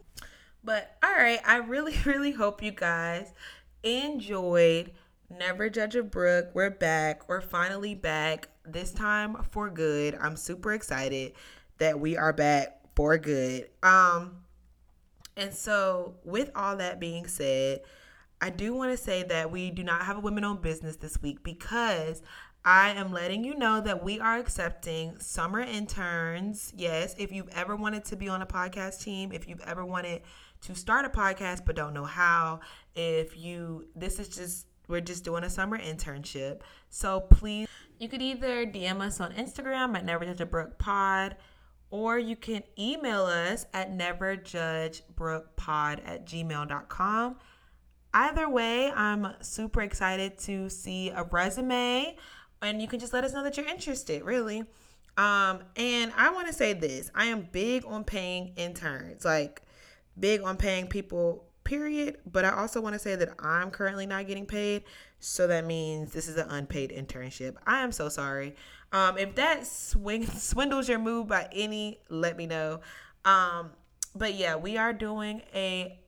[0.63, 3.33] But all right, I really, really hope you guys
[3.83, 4.91] enjoyed
[5.29, 6.49] Never Judge a Book.
[6.53, 7.27] We're back.
[7.27, 8.49] We're finally back.
[8.65, 10.17] This time for good.
[10.21, 11.33] I'm super excited
[11.79, 13.69] that we are back for good.
[13.83, 14.43] Um,
[15.39, 17.79] and so with all that being said,
[18.41, 21.21] I do want to say that we do not have a women owned business this
[21.21, 22.21] week because
[22.63, 26.73] I am letting you know that we are accepting summer interns.
[26.75, 30.21] Yes, if you've ever wanted to be on a podcast team, if you've ever wanted
[30.61, 32.59] to start a podcast but don't know how,
[32.95, 36.61] if you, this is just, we're just doing a summer internship.
[36.89, 37.67] So please,
[37.97, 41.35] you could either DM us on Instagram at Never Judge a Brook Pod,
[41.91, 47.37] or you can email us at neverjudgebrookpod at gmail.com.
[48.13, 52.15] Either way, I'm super excited to see a resume
[52.61, 54.63] and you can just let us know that you're interested, really.
[55.17, 59.63] Um, and I want to say this I am big on paying interns, like
[60.19, 62.17] big on paying people, period.
[62.25, 64.83] But I also want to say that I'm currently not getting paid.
[65.19, 67.55] So that means this is an unpaid internship.
[67.65, 68.55] I am so sorry.
[68.91, 72.81] Um, if that swing swindles your move by any, let me know.
[73.25, 73.71] Um,
[74.15, 75.99] but yeah, we are doing a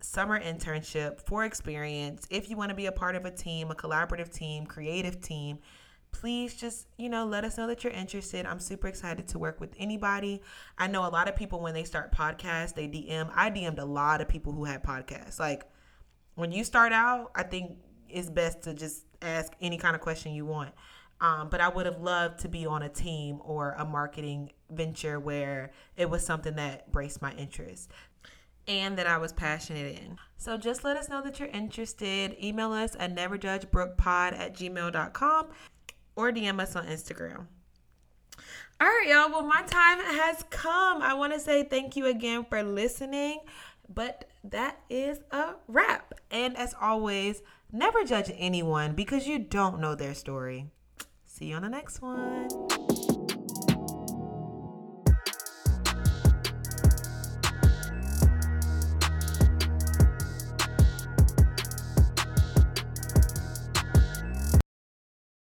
[0.00, 2.26] summer internship for experience.
[2.30, 5.58] If you want to be a part of a team, a collaborative team, creative team,
[6.12, 8.46] please just, you know, let us know that you're interested.
[8.46, 10.42] I'm super excited to work with anybody.
[10.78, 13.30] I know a lot of people when they start podcasts, they DM.
[13.34, 15.38] I DM'd a lot of people who had podcasts.
[15.38, 15.64] Like
[16.36, 17.76] when you start out, I think
[18.08, 20.72] it's best to just ask any kind of question you want.
[21.20, 25.18] Um, but I would have loved to be on a team or a marketing venture
[25.18, 27.90] where it was something that braced my interest
[28.68, 30.18] and that I was passionate in.
[30.36, 32.36] So just let us know that you're interested.
[32.42, 35.46] Email us at neverjudgebrookpod at gmail.com
[36.16, 37.46] or DM us on Instagram.
[38.78, 39.30] All right, y'all.
[39.30, 41.00] Well, my time has come.
[41.00, 43.40] I want to say thank you again for listening.
[43.88, 46.12] But that is a wrap.
[46.30, 47.42] And as always,
[47.72, 50.70] never judge anyone because you don't know their story.
[51.24, 52.48] See you on the next one.